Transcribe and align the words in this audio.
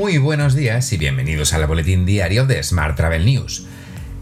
Muy 0.00 0.16
buenos 0.16 0.54
días 0.54 0.94
y 0.94 0.96
bienvenidos 0.96 1.52
al 1.52 1.66
boletín 1.66 2.06
diario 2.06 2.46
de 2.46 2.62
Smart 2.62 2.96
Travel 2.96 3.26
News. 3.26 3.66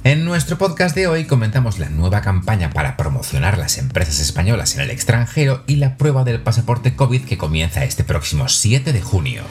En 0.02 0.24
nuestro 0.24 0.58
podcast 0.58 0.92
de 0.96 1.06
hoy 1.06 1.24
comentamos 1.24 1.78
la 1.78 1.88
nueva 1.88 2.20
campaña 2.20 2.70
para 2.70 2.96
promocionar 2.96 3.58
las 3.58 3.78
empresas 3.78 4.18
españolas 4.18 4.74
en 4.74 4.80
el 4.80 4.90
extranjero 4.90 5.62
y 5.68 5.76
la 5.76 5.96
prueba 5.96 6.24
del 6.24 6.40
pasaporte 6.40 6.96
COVID 6.96 7.26
que 7.26 7.38
comienza 7.38 7.84
este 7.84 8.02
próximo 8.02 8.48
7 8.48 8.92
de 8.92 9.00
junio. 9.00 9.44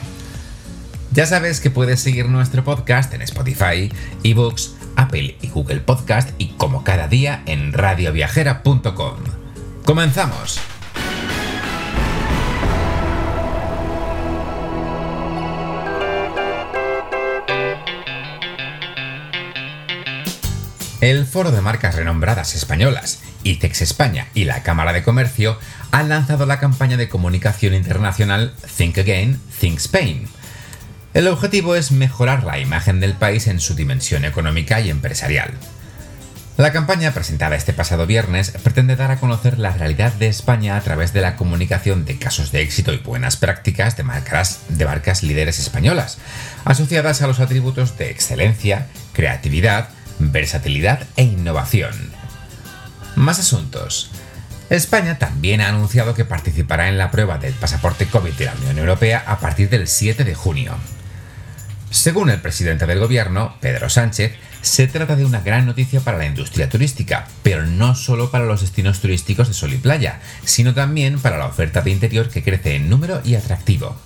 Ya 1.12 1.24
sabes 1.24 1.60
que 1.60 1.70
puedes 1.70 2.00
seguir 2.00 2.28
nuestro 2.28 2.62
podcast 2.62 3.14
en 3.14 3.22
Spotify, 3.22 3.90
eBooks, 4.22 4.74
Apple 4.96 5.38
y 5.40 5.48
Google 5.48 5.80
Podcast 5.80 6.28
y 6.36 6.48
como 6.58 6.84
cada 6.84 7.08
día 7.08 7.42
en 7.46 7.72
radioviajera.com. 7.72 9.16
¡Comenzamos! 9.82 10.60
El 21.00 21.26
Foro 21.26 21.52
de 21.52 21.60
Marcas 21.60 21.94
Renombradas 21.94 22.56
Españolas, 22.56 23.20
ITEX 23.44 23.82
España 23.82 24.26
y 24.34 24.46
la 24.46 24.64
Cámara 24.64 24.92
de 24.92 25.04
Comercio 25.04 25.56
han 25.92 26.08
lanzado 26.08 26.44
la 26.44 26.58
campaña 26.58 26.96
de 26.96 27.08
comunicación 27.08 27.74
internacional 27.74 28.52
Think 28.76 28.98
Again, 28.98 29.40
Think 29.60 29.78
Spain. 29.78 30.26
El 31.14 31.28
objetivo 31.28 31.76
es 31.76 31.92
mejorar 31.92 32.42
la 32.42 32.58
imagen 32.58 32.98
del 32.98 33.14
país 33.14 33.46
en 33.46 33.60
su 33.60 33.76
dimensión 33.76 34.24
económica 34.24 34.80
y 34.80 34.90
empresarial. 34.90 35.52
La 36.56 36.72
campaña 36.72 37.14
presentada 37.14 37.54
este 37.54 37.72
pasado 37.72 38.04
viernes 38.04 38.50
pretende 38.64 38.96
dar 38.96 39.12
a 39.12 39.20
conocer 39.20 39.60
la 39.60 39.70
realidad 39.70 40.12
de 40.14 40.26
España 40.26 40.76
a 40.76 40.80
través 40.80 41.12
de 41.12 41.20
la 41.20 41.36
comunicación 41.36 42.06
de 42.06 42.18
casos 42.18 42.50
de 42.50 42.62
éxito 42.62 42.92
y 42.92 42.98
buenas 42.98 43.36
prácticas 43.36 43.96
de 43.96 44.02
marcas, 44.02 44.62
de 44.68 44.84
marcas 44.84 45.22
líderes 45.22 45.60
españolas, 45.60 46.18
asociadas 46.64 47.22
a 47.22 47.28
los 47.28 47.38
atributos 47.38 47.96
de 47.96 48.10
excelencia, 48.10 48.88
creatividad, 49.12 49.90
versatilidad 50.18 51.06
e 51.16 51.24
innovación. 51.24 51.92
Más 53.16 53.38
asuntos. 53.38 54.10
España 54.70 55.18
también 55.18 55.60
ha 55.60 55.68
anunciado 55.68 56.14
que 56.14 56.24
participará 56.24 56.88
en 56.88 56.98
la 56.98 57.10
prueba 57.10 57.38
del 57.38 57.54
pasaporte 57.54 58.06
COVID 58.06 58.34
de 58.34 58.44
la 58.44 58.54
Unión 58.54 58.78
Europea 58.78 59.24
a 59.26 59.40
partir 59.40 59.70
del 59.70 59.88
7 59.88 60.24
de 60.24 60.34
junio. 60.34 60.76
Según 61.90 62.28
el 62.28 62.40
presidente 62.40 62.86
del 62.86 62.98
gobierno, 62.98 63.56
Pedro 63.60 63.88
Sánchez, 63.88 64.32
se 64.60 64.86
trata 64.86 65.16
de 65.16 65.24
una 65.24 65.40
gran 65.40 65.64
noticia 65.64 66.00
para 66.00 66.18
la 66.18 66.26
industria 66.26 66.68
turística, 66.68 67.26
pero 67.42 67.64
no 67.64 67.94
solo 67.94 68.30
para 68.30 68.44
los 68.44 68.60
destinos 68.60 69.00
turísticos 69.00 69.48
de 69.48 69.54
sol 69.54 69.72
y 69.72 69.78
playa, 69.78 70.20
sino 70.44 70.74
también 70.74 71.18
para 71.18 71.38
la 71.38 71.46
oferta 71.46 71.80
de 71.80 71.90
interior 71.90 72.28
que 72.28 72.42
crece 72.42 72.74
en 72.74 72.90
número 72.90 73.22
y 73.24 73.36
atractivo. 73.36 73.96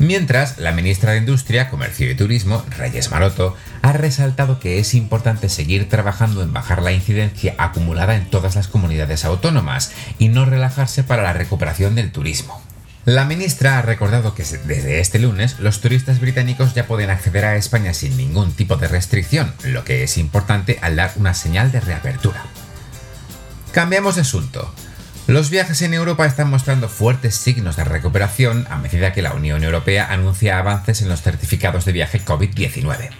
Mientras, 0.00 0.56
la 0.56 0.72
ministra 0.72 1.12
de 1.12 1.18
Industria, 1.18 1.68
Comercio 1.68 2.10
y 2.10 2.14
Turismo, 2.14 2.64
Reyes 2.70 3.10
Maroto, 3.10 3.54
ha 3.82 3.92
resaltado 3.92 4.58
que 4.58 4.78
es 4.78 4.94
importante 4.94 5.50
seguir 5.50 5.90
trabajando 5.90 6.42
en 6.42 6.54
bajar 6.54 6.80
la 6.80 6.92
incidencia 6.92 7.54
acumulada 7.58 8.16
en 8.16 8.24
todas 8.30 8.56
las 8.56 8.66
comunidades 8.66 9.26
autónomas 9.26 9.92
y 10.18 10.28
no 10.28 10.46
relajarse 10.46 11.04
para 11.04 11.22
la 11.22 11.34
recuperación 11.34 11.96
del 11.96 12.12
turismo. 12.12 12.62
La 13.04 13.26
ministra 13.26 13.78
ha 13.78 13.82
recordado 13.82 14.34
que 14.34 14.42
desde 14.42 15.00
este 15.00 15.18
lunes 15.18 15.58
los 15.58 15.82
turistas 15.82 16.18
británicos 16.18 16.72
ya 16.72 16.86
pueden 16.86 17.10
acceder 17.10 17.44
a 17.44 17.56
España 17.56 17.92
sin 17.92 18.16
ningún 18.16 18.52
tipo 18.52 18.76
de 18.76 18.88
restricción, 18.88 19.52
lo 19.64 19.84
que 19.84 20.02
es 20.02 20.16
importante 20.16 20.78
al 20.80 20.96
dar 20.96 21.12
una 21.16 21.34
señal 21.34 21.72
de 21.72 21.80
reapertura. 21.80 22.42
Cambiamos 23.72 24.14
de 24.14 24.22
asunto. 24.22 24.74
Los 25.30 25.48
viajes 25.48 25.80
en 25.82 25.94
Europa 25.94 26.26
están 26.26 26.50
mostrando 26.50 26.88
fuertes 26.88 27.36
signos 27.36 27.76
de 27.76 27.84
recuperación 27.84 28.66
a 28.68 28.78
medida 28.78 29.12
que 29.12 29.22
la 29.22 29.32
Unión 29.32 29.62
Europea 29.62 30.08
anuncia 30.10 30.58
avances 30.58 31.02
en 31.02 31.08
los 31.08 31.22
certificados 31.22 31.84
de 31.84 31.92
viaje 31.92 32.20
COVID-19. 32.20 33.10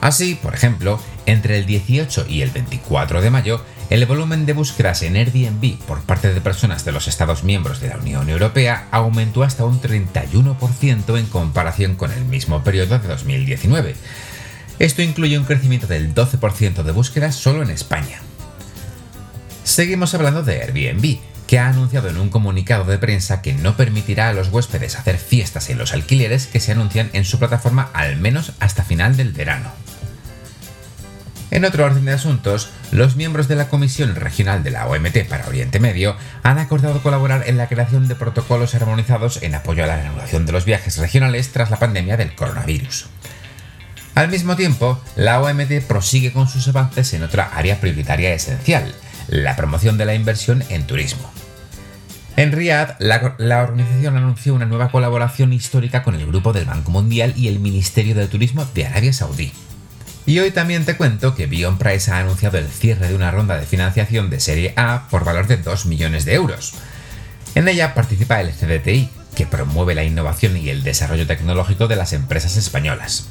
Así, 0.00 0.34
por 0.34 0.56
ejemplo, 0.56 1.00
entre 1.26 1.56
el 1.58 1.66
18 1.66 2.26
y 2.28 2.42
el 2.42 2.50
24 2.50 3.22
de 3.22 3.30
mayo, 3.30 3.64
el 3.90 4.04
volumen 4.06 4.44
de 4.44 4.54
búsquedas 4.54 5.02
en 5.02 5.14
Airbnb 5.14 5.78
por 5.86 6.00
parte 6.00 6.34
de 6.34 6.40
personas 6.40 6.84
de 6.84 6.90
los 6.90 7.06
Estados 7.06 7.44
miembros 7.44 7.80
de 7.80 7.90
la 7.90 7.98
Unión 7.98 8.28
Europea 8.28 8.88
aumentó 8.90 9.44
hasta 9.44 9.64
un 9.64 9.80
31% 9.80 11.16
en 11.16 11.26
comparación 11.26 11.94
con 11.94 12.10
el 12.10 12.24
mismo 12.24 12.64
periodo 12.64 12.98
de 12.98 13.06
2019. 13.06 13.94
Esto 14.80 15.00
incluye 15.00 15.38
un 15.38 15.44
crecimiento 15.44 15.86
del 15.86 16.12
12% 16.12 16.82
de 16.82 16.90
búsquedas 16.90 17.36
solo 17.36 17.62
en 17.62 17.70
España. 17.70 18.20
Seguimos 19.74 20.14
hablando 20.14 20.44
de 20.44 20.62
Airbnb, 20.62 21.18
que 21.48 21.58
ha 21.58 21.66
anunciado 21.66 22.08
en 22.08 22.18
un 22.18 22.28
comunicado 22.28 22.84
de 22.84 22.96
prensa 22.96 23.42
que 23.42 23.54
no 23.54 23.76
permitirá 23.76 24.28
a 24.28 24.32
los 24.32 24.50
huéspedes 24.50 24.94
hacer 24.94 25.18
fiestas 25.18 25.68
en 25.68 25.78
los 25.78 25.92
alquileres 25.92 26.46
que 26.46 26.60
se 26.60 26.70
anuncian 26.70 27.10
en 27.12 27.24
su 27.24 27.40
plataforma 27.40 27.90
al 27.92 28.16
menos 28.16 28.52
hasta 28.60 28.84
final 28.84 29.16
del 29.16 29.32
verano. 29.32 29.72
En 31.50 31.64
otro 31.64 31.86
orden 31.86 32.04
de 32.04 32.12
asuntos, 32.12 32.68
los 32.92 33.16
miembros 33.16 33.48
de 33.48 33.56
la 33.56 33.68
Comisión 33.68 34.14
Regional 34.14 34.62
de 34.62 34.70
la 34.70 34.86
OMT 34.86 35.24
para 35.28 35.48
Oriente 35.48 35.80
Medio 35.80 36.14
han 36.44 36.58
acordado 36.60 37.02
colaborar 37.02 37.42
en 37.48 37.56
la 37.56 37.66
creación 37.66 38.06
de 38.06 38.14
protocolos 38.14 38.76
armonizados 38.76 39.42
en 39.42 39.56
apoyo 39.56 39.82
a 39.82 39.88
la 39.88 39.96
reanudación 39.96 40.46
de 40.46 40.52
los 40.52 40.66
viajes 40.66 40.98
regionales 40.98 41.50
tras 41.50 41.72
la 41.72 41.80
pandemia 41.80 42.16
del 42.16 42.36
coronavirus. 42.36 43.06
Al 44.14 44.28
mismo 44.28 44.54
tiempo, 44.54 45.00
la 45.16 45.40
OMT 45.40 45.82
prosigue 45.88 46.32
con 46.32 46.48
sus 46.48 46.68
avances 46.68 47.12
en 47.14 47.24
otra 47.24 47.50
área 47.54 47.80
prioritaria 47.80 48.32
esencial, 48.32 48.94
la 49.26 49.56
promoción 49.56 49.98
de 49.98 50.04
la 50.04 50.14
inversión 50.14 50.62
en 50.68 50.86
turismo. 50.86 51.28
En 52.36 52.52
Riyadh, 52.52 52.96
la, 53.00 53.62
organización 53.62 54.16
anunció 54.16 54.54
una 54.54 54.66
nueva 54.66 54.90
colaboración 54.90 55.52
histórica 55.52 56.04
con 56.04 56.14
el 56.14 56.26
Grupo 56.26 56.52
del 56.52 56.64
Banco 56.64 56.92
Mundial 56.92 57.32
y 57.36 57.48
el 57.48 57.58
Ministerio 57.58 58.14
de 58.14 58.28
Turismo 58.28 58.64
de 58.74 58.86
Arabia 58.86 59.12
Saudí. 59.12 59.52
Y 60.26 60.38
hoy 60.38 60.52
también 60.52 60.84
te 60.84 60.96
cuento 60.96 61.34
que 61.34 61.46
Bion 61.46 61.78
Price 61.78 62.10
ha 62.10 62.18
anunciado 62.18 62.58
el 62.58 62.68
cierre 62.68 63.08
de 63.08 63.14
una 63.16 63.30
ronda 63.32 63.56
de 63.56 63.66
financiación 63.66 64.30
de 64.30 64.40
Serie 64.40 64.74
A 64.76 65.08
por 65.10 65.24
valor 65.24 65.48
de 65.48 65.58
2 65.58 65.86
millones 65.86 66.24
de 66.24 66.34
euros. 66.34 66.74
En 67.56 67.68
ella 67.68 67.94
participa 67.94 68.40
el 68.40 68.52
CDTI, 68.52 69.10
que 69.34 69.46
promueve 69.46 69.94
la 69.94 70.04
innovación 70.04 70.56
y 70.56 70.70
el 70.70 70.84
desarrollo 70.84 71.26
tecnológico 71.26 71.88
de 71.88 71.96
las 71.96 72.12
empresas 72.12 72.56
españolas. 72.56 73.28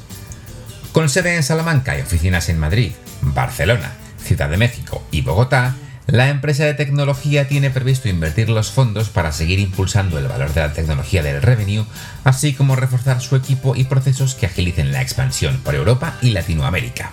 Con 0.94 1.08
sede 1.08 1.34
en 1.34 1.42
Salamanca 1.42 1.98
y 1.98 2.02
oficinas 2.02 2.48
en 2.48 2.60
Madrid, 2.60 2.92
Barcelona, 3.20 3.94
Ciudad 4.22 4.48
de 4.48 4.56
México 4.56 5.02
y 5.10 5.22
Bogotá, 5.22 5.74
la 6.06 6.28
empresa 6.28 6.66
de 6.66 6.74
tecnología 6.74 7.48
tiene 7.48 7.68
previsto 7.68 8.08
invertir 8.08 8.48
los 8.48 8.70
fondos 8.70 9.08
para 9.08 9.32
seguir 9.32 9.58
impulsando 9.58 10.18
el 10.18 10.28
valor 10.28 10.54
de 10.54 10.60
la 10.60 10.72
tecnología 10.72 11.24
del 11.24 11.42
revenue, 11.42 11.84
así 12.22 12.54
como 12.54 12.76
reforzar 12.76 13.20
su 13.20 13.34
equipo 13.34 13.74
y 13.74 13.82
procesos 13.82 14.36
que 14.36 14.46
agilicen 14.46 14.92
la 14.92 15.02
expansión 15.02 15.58
por 15.64 15.74
Europa 15.74 16.16
y 16.22 16.30
Latinoamérica. 16.30 17.10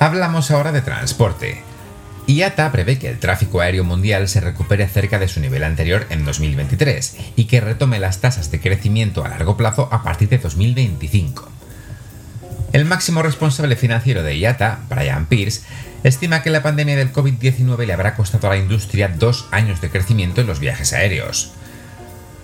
Hablamos 0.00 0.50
ahora 0.50 0.72
de 0.72 0.80
transporte. 0.80 1.75
IATA 2.26 2.72
prevé 2.72 2.98
que 2.98 3.08
el 3.08 3.20
tráfico 3.20 3.60
aéreo 3.60 3.84
mundial 3.84 4.28
se 4.28 4.40
recupere 4.40 4.88
cerca 4.88 5.20
de 5.20 5.28
su 5.28 5.38
nivel 5.38 5.62
anterior 5.62 6.06
en 6.10 6.24
2023 6.24 7.16
y 7.36 7.44
que 7.44 7.60
retome 7.60 8.00
las 8.00 8.20
tasas 8.20 8.50
de 8.50 8.60
crecimiento 8.60 9.24
a 9.24 9.28
largo 9.28 9.56
plazo 9.56 9.88
a 9.92 10.02
partir 10.02 10.28
de 10.28 10.38
2025. 10.38 11.48
El 12.72 12.84
máximo 12.84 13.22
responsable 13.22 13.76
financiero 13.76 14.24
de 14.24 14.36
IATA, 14.36 14.80
Brian 14.88 15.26
Pierce, 15.26 15.62
estima 16.02 16.42
que 16.42 16.50
la 16.50 16.64
pandemia 16.64 16.96
del 16.96 17.12
COVID-19 17.12 17.86
le 17.86 17.92
habrá 17.92 18.16
costado 18.16 18.48
a 18.48 18.50
la 18.50 18.58
industria 18.58 19.08
dos 19.08 19.46
años 19.52 19.80
de 19.80 19.90
crecimiento 19.90 20.40
en 20.40 20.48
los 20.48 20.58
viajes 20.58 20.92
aéreos. 20.92 21.52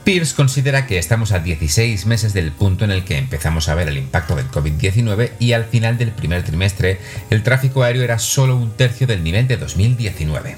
Pierce 0.04 0.34
considera 0.34 0.86
que 0.86 0.98
estamos 0.98 1.30
a 1.30 1.38
16 1.38 2.06
meses 2.06 2.32
del 2.32 2.50
punto 2.50 2.84
en 2.84 2.90
el 2.90 3.04
que 3.04 3.18
empezamos 3.18 3.68
a 3.68 3.76
ver 3.76 3.86
el 3.86 3.98
impacto 3.98 4.34
del 4.34 4.50
COVID-19 4.50 5.30
y 5.38 5.52
al 5.52 5.64
final 5.66 5.96
del 5.96 6.10
primer 6.10 6.42
trimestre 6.42 6.98
el 7.30 7.44
tráfico 7.44 7.84
aéreo 7.84 8.02
era 8.02 8.18
solo 8.18 8.56
un 8.56 8.72
tercio 8.72 9.06
del 9.06 9.22
nivel 9.22 9.46
de 9.46 9.58
2019. 9.58 10.56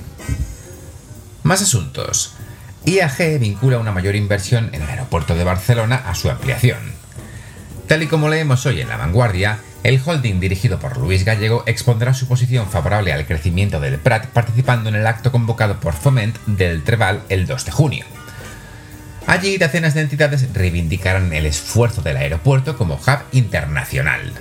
Más 1.43 1.61
asuntos. 1.61 2.33
IAG 2.87 3.39
vincula 3.39 3.79
una 3.79 3.93
mayor 3.93 4.17
inversión 4.17 4.71
en 4.73 4.81
el 4.81 4.89
aeropuerto 4.89 5.35
de 5.35 5.45
Barcelona 5.45 5.97
a 6.07 6.15
su 6.15 6.31
ampliación. 6.31 6.79
Tal 7.87 8.03
y 8.03 8.07
como 8.07 8.31
leemos 8.31 8.65
hoy 8.65 8.81
en 8.81 8.89
La 8.89 8.97
Vanguardia, 8.97 9.59
el 9.83 10.01
holding 10.03 10.41
dirigido 10.41 10.79
por 10.79 10.97
Luis 10.97 11.23
Gallego 11.27 11.65
expondrá 11.67 12.15
su 12.15 12.27
posición 12.27 12.71
favorable 12.71 13.13
al 13.13 13.27
crecimiento 13.27 13.79
del 13.79 13.99
Prat 13.99 14.27
participando 14.29 14.89
en 14.89 14.95
el 14.95 15.07
acto 15.07 15.31
convocado 15.31 15.81
por 15.81 15.93
Foment 15.93 16.39
del 16.47 16.83
Treval 16.83 17.25
el 17.29 17.47
2 17.47 17.67
de 17.67 17.73
junio. 17.73 18.24
Allí 19.35 19.59
decenas 19.59 19.95
de 19.95 20.03
entidades 20.03 20.47
reivindicarán 20.55 21.33
el 21.33 21.45
esfuerzo 21.45 22.03
del 22.03 22.19
aeropuerto 22.19 22.79
como 22.79 22.95
hub 22.95 23.19
internacional. 23.33 24.33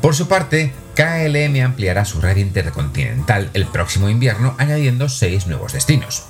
Por 0.00 0.14
su 0.14 0.26
parte, 0.26 0.72
KLM 0.94 1.62
ampliará 1.62 2.06
su 2.06 2.22
red 2.22 2.38
intercontinental 2.38 3.50
el 3.52 3.66
próximo 3.66 4.08
invierno 4.08 4.54
añadiendo 4.56 5.10
seis 5.10 5.46
nuevos 5.46 5.74
destinos. 5.74 6.24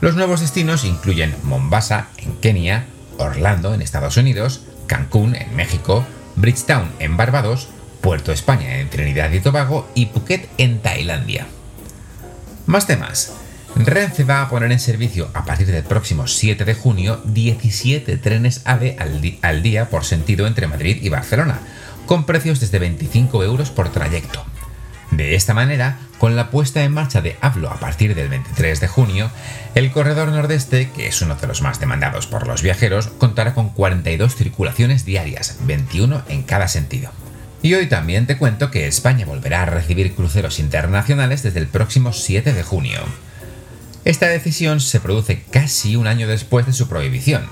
Los 0.00 0.16
nuevos 0.16 0.40
destinos 0.40 0.84
incluyen 0.84 1.32
Mombasa, 1.44 2.08
en 2.16 2.34
Kenia, 2.38 2.86
Orlando, 3.18 3.72
en 3.72 3.80
Estados 3.80 4.16
Unidos, 4.16 4.62
Cancún 4.88 5.36
en 5.36 5.54
México, 5.54 6.04
Bridgetown 6.34 6.90
en 6.98 7.16
Barbados, 7.16 7.68
Puerto 8.00 8.32
España 8.32 8.80
en 8.80 8.90
Trinidad 8.90 9.30
y 9.30 9.38
Tobago 9.38 9.88
y 9.94 10.06
Phuket 10.06 10.48
en 10.58 10.80
Tailandia. 10.80 11.46
Más 12.66 12.88
temas. 12.88 13.32
Renfe 13.76 14.24
va 14.24 14.42
a 14.42 14.48
poner 14.48 14.72
en 14.72 14.80
servicio 14.80 15.30
a 15.34 15.44
partir 15.44 15.66
del 15.68 15.84
próximo 15.84 16.26
7 16.26 16.64
de 16.64 16.74
junio 16.74 17.20
17 17.24 18.16
trenes 18.16 18.62
AVE 18.64 18.96
al, 19.42 19.62
día 19.62 19.88
por 19.88 20.04
sentido 20.04 20.46
entre 20.46 20.66
Madrid 20.66 20.98
y 21.02 21.08
Barcelona, 21.08 21.60
con 22.06 22.24
precios 22.24 22.60
desde 22.60 22.78
25 22.78 23.44
euros 23.44 23.70
por 23.70 23.90
trayecto. 23.90 24.44
De 25.10 25.34
esta 25.34 25.54
manera, 25.54 25.98
con 26.18 26.36
la 26.36 26.50
puesta 26.50 26.82
en 26.82 26.92
marcha 26.92 27.22
de 27.22 27.36
Hablo 27.40 27.70
a 27.70 27.78
partir 27.78 28.14
del 28.14 28.28
23 28.28 28.80
de 28.80 28.88
junio, 28.88 29.30
el 29.74 29.90
corredor 29.90 30.28
nordeste, 30.28 30.90
que 30.90 31.06
es 31.06 31.22
uno 31.22 31.36
de 31.36 31.46
los 31.46 31.62
más 31.62 31.80
demandados 31.80 32.26
por 32.26 32.46
los 32.46 32.62
viajeros, 32.62 33.08
contará 33.08 33.54
con 33.54 33.70
42 33.70 34.34
circulaciones 34.34 35.04
diarias, 35.04 35.58
21 35.62 36.22
en 36.28 36.42
cada 36.42 36.68
sentido. 36.68 37.10
Y 37.62 37.74
hoy 37.74 37.86
también 37.86 38.26
te 38.26 38.36
cuento 38.36 38.70
que 38.70 38.86
España 38.86 39.26
volverá 39.26 39.62
a 39.62 39.66
recibir 39.66 40.14
cruceros 40.14 40.58
internacionales 40.58 41.42
desde 41.42 41.60
el 41.60 41.66
próximo 41.66 42.12
7 42.12 42.52
de 42.52 42.62
junio. 42.62 43.00
Esta 44.04 44.28
decisión 44.28 44.80
se 44.80 45.00
produce 45.00 45.42
casi 45.50 45.96
un 45.96 46.06
año 46.06 46.28
después 46.28 46.66
de 46.66 46.72
su 46.72 46.88
prohibición. 46.88 47.48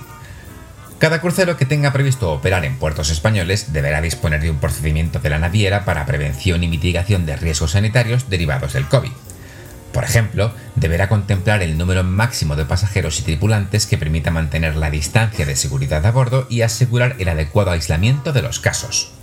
Cada 0.99 1.21
crucero 1.21 1.59
que 1.59 1.67
tenga 1.67 1.93
previsto 1.93 2.33
operar 2.33 2.65
en 2.65 2.79
puertos 2.79 3.11
españoles 3.11 3.73
deberá 3.75 4.01
disponer 4.01 4.41
de 4.41 4.51
un 4.51 4.59
procedimiento 4.59 5.19
de 5.19 5.29
la 5.29 5.39
naviera 5.39 5.85
para 5.85 6.07
prevención 6.07 6.65
y 6.65 6.69
mitigación 6.69 7.27
de 7.27 7.37
riesgos 7.37 7.73
sanitarios 7.73 8.31
derivados 8.31 8.73
del 8.73 8.89
COVID. 8.89 9.13
Por 9.93 10.05
ejemplo, 10.05 10.53
deberá 10.75 11.09
contemplar 11.09 11.63
el 11.63 11.77
número 11.77 12.03
máximo 12.03 12.57
de 12.57 12.65
pasajeros 12.65 13.19
y 13.19 13.23
tripulantes 13.23 13.87
que 13.87 13.99
permita 13.99 14.31
mantener 14.31 14.77
la 14.77 14.91
distancia 14.91 15.45
de 15.45 15.57
seguridad 15.57 16.05
a 16.07 16.11
bordo 16.11 16.47
y 16.49 16.63
asegurar 16.63 17.17
el 17.19 17.29
adecuado 17.29 17.71
aislamiento 17.71 18.33
de 18.33 18.43
los 18.43 18.61
casos. 18.61 19.16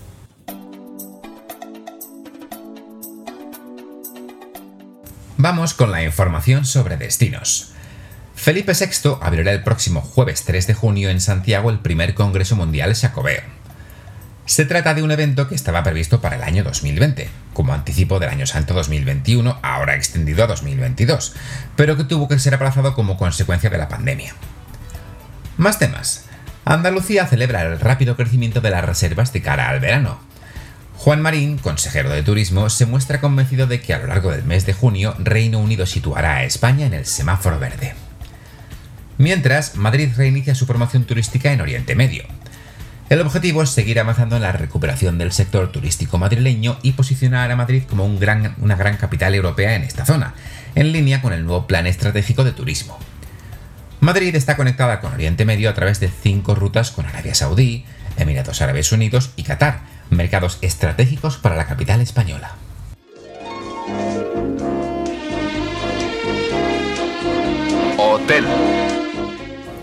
Vamos 5.44 5.74
con 5.74 5.92
la 5.92 6.02
información 6.02 6.64
sobre 6.64 6.96
destinos. 6.96 7.74
Felipe 8.34 8.72
VI 8.72 9.18
abrirá 9.22 9.52
el 9.52 9.62
próximo 9.62 10.00
jueves 10.00 10.46
3 10.46 10.68
de 10.68 10.74
junio 10.74 11.10
en 11.10 11.20
Santiago 11.20 11.70
el 11.70 11.80
primer 11.80 12.14
Congreso 12.14 12.56
Mundial 12.56 12.96
Jacobeo. 12.96 13.42
Se 14.46 14.64
trata 14.64 14.94
de 14.94 15.04
un 15.04 15.12
evento 15.12 15.50
que 15.50 15.56
estaba 15.56 15.84
previsto 15.84 16.22
para 16.22 16.38
el 16.38 16.44
año 16.44 16.64
2020, 16.64 17.30
como 17.52 17.74
anticipo 17.74 18.20
del 18.20 18.30
Año 18.30 18.48
Santo 18.48 18.74
2021, 18.74 19.60
ahora 19.62 19.96
extendido 19.96 20.46
a 20.46 20.48
2022, 20.48 21.36
pero 21.76 21.98
que 21.98 22.06
tuvo 22.06 22.30
que 22.30 22.40
ser 22.40 22.56
aplazado 22.56 22.96
como 22.96 23.18
consecuencia 23.18 23.70
de 23.70 23.80
la 23.80 23.90
pandemia. 23.90 24.34
Más 25.58 25.78
temas. 25.78 26.24
Andalucía 26.64 27.28
celebra 27.28 27.64
el 27.64 27.82
rápido 27.82 28.16
crecimiento 28.16 28.62
de 28.62 28.70
las 28.70 28.86
reservas 28.86 29.34
de 29.34 29.42
cara 29.42 29.68
al 29.68 29.82
verano, 29.82 30.22
Juan 30.98 31.22
Marín, 31.22 31.58
consejero 31.58 32.10
de 32.12 32.24
Turismo, 32.24 32.70
se 32.70 32.86
muestra 32.86 33.20
convencido 33.20 33.68
de 33.68 33.82
que 33.82 33.94
a 33.94 34.00
lo 34.00 34.08
largo 34.08 34.32
del 34.32 34.44
mes 34.44 34.66
de 34.66 34.74
junio 34.74 35.16
Reino 35.20 35.60
Unido 35.60 35.86
situará 35.86 36.38
a 36.38 36.44
España 36.44 36.86
en 36.86 36.94
el 36.94 37.06
semáforo 37.06 37.60
verde. 37.60 37.94
Mientras, 39.18 39.76
Madrid 39.76 40.10
reinicia 40.16 40.56
su 40.56 40.66
promoción 40.66 41.04
turística 41.04 41.52
en 41.52 41.62
Oriente 41.62 41.96
Medio. 41.96 42.24
El 43.10 43.22
objetivo 43.22 43.62
es 43.62 43.70
seguir 43.70 44.00
avanzando 44.00 44.38
en 44.38 44.42
la 44.42 44.54
recuperación 44.54 45.18
del 45.18 45.34
sector 45.34 45.72
turístico 45.72 46.18
madrileño 46.18 46.80
y 46.82 46.94
posicionar 46.94 47.52
a 47.52 47.56
Madrid 47.56 47.84
como 47.88 48.06
una 48.06 48.76
gran 48.76 48.98
capital 48.98 49.36
europea 49.36 49.76
en 49.76 49.84
esta 49.84 50.06
zona, 50.06 50.34
en 50.74 50.92
línea 50.92 51.22
con 51.22 51.34
el 51.34 51.44
nuevo 51.46 51.68
Plan 51.68 51.86
Estratégico 51.86 52.44
de 52.44 52.54
Turismo. 52.54 52.98
Madrid 54.00 54.36
está 54.36 54.56
conectada 54.56 55.00
con 55.00 55.14
Oriente 55.14 55.46
Medio 55.46 55.70
a 55.70 55.74
través 55.74 56.00
de 56.00 56.10
cinco 56.10 56.56
rutas 56.56 56.92
con 56.92 57.06
Arabia 57.06 57.36
Saudí, 57.36 57.86
Emiratos 58.18 58.62
Árabes 58.62 58.92
Unidos 58.92 59.32
y 59.36 59.44
Qatar, 59.44 59.93
mercados 60.16 60.58
estratégicos 60.62 61.38
para 61.38 61.56
la 61.56 61.66
capital 61.66 62.02
española. 62.02 62.56
Hotel. 67.98 68.46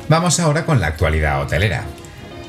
Vamos 0.08 0.40
ahora 0.40 0.64
con 0.64 0.80
la 0.80 0.88
actualidad 0.88 1.42
hotelera. 1.42 1.84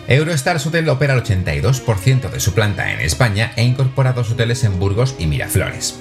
Eurostars 0.07 0.65
Hotel 0.65 0.89
opera 0.89 1.13
el 1.13 1.23
82% 1.23 2.29
de 2.29 2.39
su 2.39 2.53
planta 2.53 2.91
en 2.91 2.99
España 2.99 3.53
e 3.55 3.63
incorpora 3.63 4.13
dos 4.13 4.31
hoteles 4.31 4.63
en 4.63 4.79
Burgos 4.79 5.15
y 5.19 5.27
Miraflores. 5.27 5.99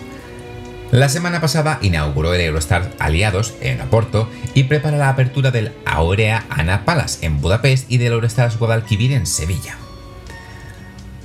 La 0.91 1.09
semana 1.09 1.41
pasada 1.41 1.79
inauguró 1.83 2.35
el 2.35 2.41
Eurostar 2.41 2.91
Aliados 2.99 3.55
en 3.61 3.81
Oporto 3.81 4.29
y 4.55 4.65
prepara 4.65 4.97
la 4.97 5.09
apertura 5.09 5.53
del 5.53 5.73
Aurea 5.85 6.47
Ana 6.51 6.85
Palace 6.85 7.25
en 7.25 7.41
Budapest 7.41 7.91
y 7.91 7.99
del 7.99 8.15
Eurostars 8.15 8.59
Guadalquivir 8.59 9.13
en 9.13 9.27
Sevilla. 9.27 9.77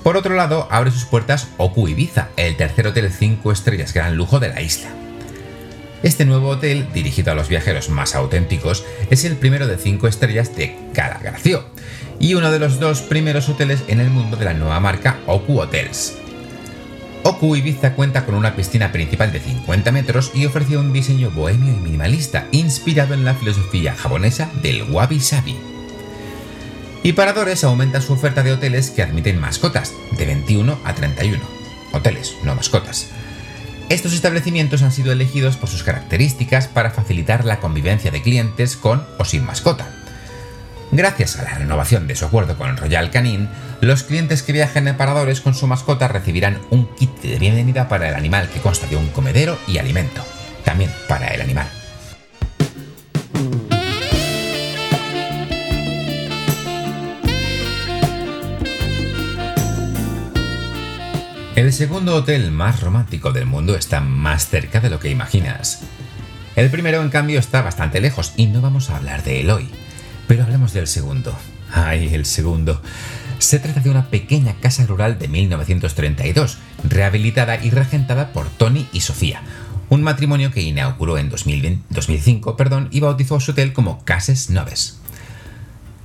Por 0.05 0.17
otro 0.17 0.35
lado, 0.35 0.67
abre 0.69 0.91
sus 0.91 1.05
puertas 1.05 1.47
Oku 1.57 1.87
Ibiza, 1.87 2.27
el 2.37 2.57
tercer 2.57 2.85
hotel 2.85 3.11
5 3.11 3.51
estrellas 3.51 3.91
gran 3.91 4.15
lujo 4.15 4.39
de 4.39 4.49
la 4.49 4.61
isla. 4.61 4.89
Este 6.03 6.25
nuevo 6.25 6.49
hotel, 6.49 6.87
dirigido 6.93 7.31
a 7.31 7.35
los 7.35 7.49
viajeros 7.49 7.89
más 7.89 8.13
auténticos, 8.13 8.85
es 9.09 9.25
el 9.25 9.35
primero 9.35 9.65
de 9.65 9.79
5 9.79 10.07
estrellas 10.07 10.55
de 10.55 10.77
Calagracio 10.93 11.65
y 12.19 12.35
uno 12.35 12.51
de 12.51 12.59
los 12.59 12.79
dos 12.79 13.01
primeros 13.01 13.49
hoteles 13.49 13.81
en 13.87 13.99
el 13.99 14.11
mundo 14.11 14.37
de 14.37 14.45
la 14.45 14.53
nueva 14.53 14.79
marca 14.79 15.17
Oku 15.25 15.59
Hotels. 15.59 16.19
Oku 17.23 17.55
Ibiza 17.55 17.93
cuenta 17.93 18.27
con 18.27 18.35
una 18.35 18.55
piscina 18.55 18.91
principal 18.91 19.31
de 19.31 19.39
50 19.39 19.91
metros 19.91 20.29
y 20.35 20.45
ofrece 20.45 20.77
un 20.77 20.93
diseño 20.93 21.31
bohemio 21.31 21.73
y 21.73 21.77
minimalista, 21.77 22.45
inspirado 22.51 23.15
en 23.15 23.25
la 23.25 23.33
filosofía 23.33 23.95
japonesa 23.95 24.51
del 24.61 24.83
wabi 24.83 25.19
sabi. 25.19 25.74
Y 27.05 27.13
Paradores 27.13 27.63
aumenta 27.63 28.01
su 28.01 28.13
oferta 28.13 28.41
de 28.41 28.51
hoteles 28.51 28.89
que 28.89 29.03
admiten 29.03 29.39
mascotas, 29.39 29.93
de 30.17 30.25
21 30.25 30.79
a 30.83 30.95
31. 30.95 31.39
Hoteles, 31.91 32.33
no 32.41 32.55
mascotas. 32.55 33.09
Estos 33.89 34.11
establecimientos 34.13 34.81
han 34.81 34.91
sido 34.91 35.11
elegidos 35.11 35.55
por 35.55 35.69
sus 35.69 35.83
características 35.83 36.67
para 36.67 36.89
facilitar 36.89 37.45
la 37.45 37.59
convivencia 37.59 38.09
de 38.09 38.23
clientes 38.23 38.75
con 38.75 39.05
o 39.19 39.23
sin 39.23 39.45
mascota. 39.45 39.85
Gracias 40.91 41.37
a 41.37 41.43
la 41.43 41.53
renovación 41.53 42.07
de 42.07 42.15
su 42.15 42.25
acuerdo 42.25 42.57
con 42.57 42.75
Royal 42.75 43.11
Canin, 43.11 43.49
los 43.81 44.01
clientes 44.01 44.41
que 44.41 44.53
viajen 44.53 44.87
en 44.87 44.97
paradores 44.97 45.41
con 45.41 45.53
su 45.53 45.67
mascota 45.67 46.07
recibirán 46.07 46.59
un 46.71 46.87
kit 46.95 47.15
de 47.21 47.37
bienvenida 47.37 47.87
para 47.87 48.09
el 48.09 48.15
animal 48.15 48.49
que 48.49 48.61
consta 48.61 48.87
de 48.87 48.95
un 48.95 49.09
comedero 49.09 49.59
y 49.67 49.77
alimento. 49.77 50.25
También 50.63 50.89
para 51.07 51.27
el 51.27 51.41
animal. 51.41 51.69
El 61.65 61.73
segundo 61.73 62.13
hotel 62.13 62.51
más 62.51 62.81
romántico 62.81 63.33
del 63.33 63.47
mundo 63.47 63.75
está 63.75 63.99
más 63.99 64.49
cerca 64.49 64.81
de 64.81 64.91
lo 64.91 64.99
que 64.99 65.09
imaginas. 65.09 65.79
El 66.55 66.69
primero, 66.69 67.01
en 67.01 67.09
cambio, 67.09 67.39
está 67.39 67.63
bastante 67.63 67.99
lejos 67.99 68.33
y 68.37 68.45
no 68.45 68.61
vamos 68.61 68.91
a 68.91 68.97
hablar 68.97 69.23
de 69.23 69.41
él 69.41 69.49
hoy. 69.49 69.67
Pero 70.27 70.43
hablemos 70.43 70.73
del 70.73 70.85
segundo. 70.85 71.35
¡Ay, 71.73 72.13
el 72.13 72.27
segundo! 72.27 72.83
Se 73.39 73.57
trata 73.57 73.79
de 73.79 73.89
una 73.89 74.11
pequeña 74.11 74.53
casa 74.61 74.85
rural 74.85 75.17
de 75.17 75.27
1932, 75.27 76.59
rehabilitada 76.87 77.57
y 77.59 77.71
regentada 77.71 78.31
por 78.31 78.47
Tony 78.47 78.87
y 78.93 78.99
Sofía, 78.99 79.41
un 79.89 80.03
matrimonio 80.03 80.51
que 80.51 80.61
inauguró 80.61 81.17
en 81.17 81.31
2005 81.31 82.57
perdón, 82.57 82.89
y 82.91 82.99
bautizó 82.99 83.39
su 83.39 83.53
hotel 83.53 83.73
como 83.73 84.05
Cases 84.05 84.51
Noves. 84.51 84.99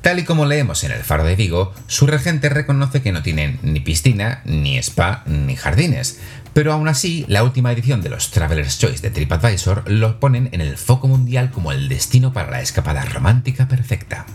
Tal 0.00 0.19
y 0.19 0.25
como 0.25 0.47
leemos 0.47 0.83
en 0.85 0.92
el 0.92 1.02
Faro 1.02 1.25
de 1.25 1.37
Vigo, 1.37 1.75
su 1.87 2.07
regente 2.07 2.49
reconoce 2.49 3.02
que 3.02 3.12
no 3.12 3.23
tienen 3.23 3.59
ni 3.62 3.80
piscina, 3.80 4.40
ni 4.47 4.78
spa, 4.78 5.23
ni 5.26 5.57
jardines, 5.57 6.19
pero 6.54 6.73
aún 6.73 6.88
así, 6.88 7.25
la 7.28 7.45
última 7.45 7.71
edición 7.71 8.00
de 8.00 8.09
los 8.09 8.30
Traveler's 8.30 8.78
Choice 8.78 9.02
de 9.02 9.11
TripAdvisor 9.11 9.85
lo 9.88 10.19
ponen 10.19 10.49
en 10.52 10.62
el 10.62 10.76
foco 10.78 11.07
mundial 11.07 11.50
como 11.50 11.71
el 11.71 11.88
destino 11.88 12.33
para 12.33 12.50
la 12.50 12.61
escapada 12.61 13.04
romántica 13.04 13.69
perfecta. 13.69 14.26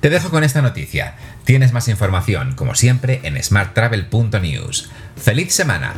Te 0.00 0.10
dejo 0.10 0.30
con 0.30 0.44
esta 0.44 0.62
noticia. 0.62 1.16
Tienes 1.44 1.72
más 1.72 1.88
información, 1.88 2.54
como 2.54 2.74
siempre, 2.74 3.20
en 3.24 3.42
smarttravel.news. 3.42 4.90
¡Feliz 5.16 5.52
semana! 5.52 5.94